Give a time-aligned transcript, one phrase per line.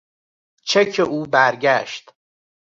[0.63, 2.13] چک او برگشت.